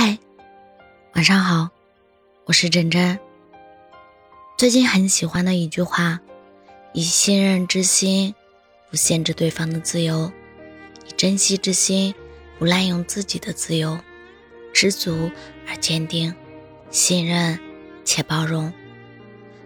[0.00, 0.16] 嗨，
[1.16, 1.70] 晚上好，
[2.44, 3.18] 我是真真。
[4.56, 6.20] 最近很喜欢的一句话：
[6.92, 8.32] 以信任之心，
[8.90, 10.30] 不限制对方的自由；
[11.04, 12.14] 以珍惜之心，
[12.60, 13.98] 不滥用自己的自由。
[14.72, 15.32] 知足
[15.66, 16.32] 而坚定，
[16.92, 17.58] 信任
[18.04, 18.72] 且包容。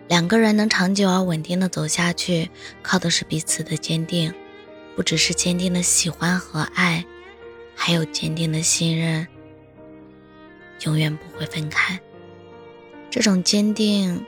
[0.08, 4.32] 两个人能长久而稳定的走下去，靠的是彼此的坚定，
[4.96, 7.04] 不只是坚定的喜欢和爱，
[7.74, 9.28] 还有坚定的信任。
[10.84, 12.00] 永远不会分开，
[13.10, 14.24] 这种坚定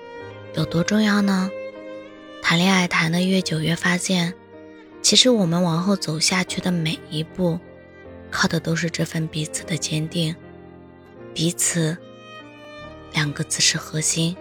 [0.55, 1.51] 有多重要呢？
[2.43, 4.35] 谈恋爱谈的越久，越发现，
[5.03, 7.59] 其实我们往后走下去的每一步，
[8.31, 10.35] 靠的都是这份彼此的坚定。
[11.33, 11.97] 彼此
[13.13, 14.37] 两个字是核心。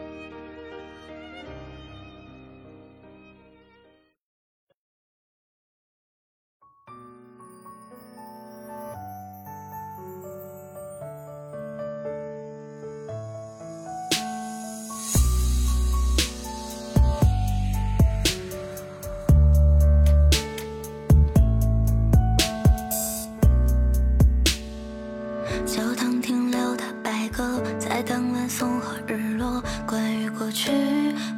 [30.54, 30.72] 去，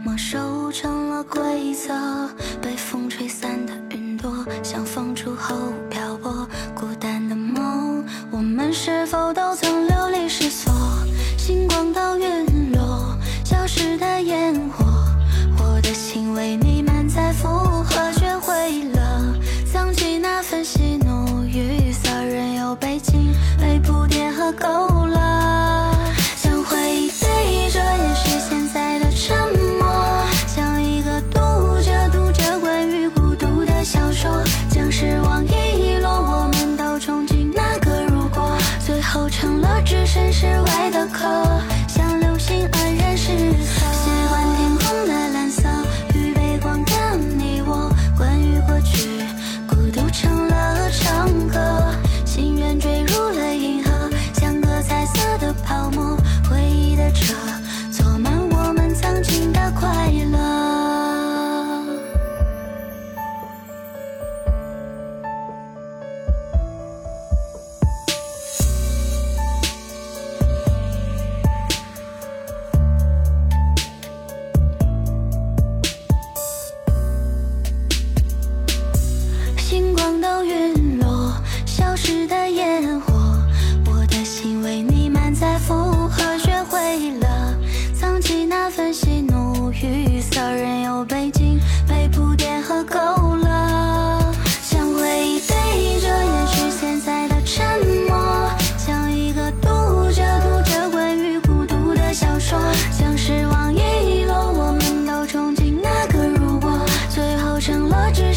[0.03, 1.93] 没收成了规则，
[2.61, 5.55] 被风吹散的云朵，像放逐后
[5.89, 6.45] 漂泊。
[6.75, 10.73] 孤单的梦，我们是否都曾流离失所？
[11.37, 14.85] 星光到陨落，消失的烟火，
[15.59, 19.33] 我的心为你满载负荷，学会了
[19.71, 20.97] 藏起那份喜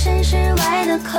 [0.09, 1.19] 城市外的客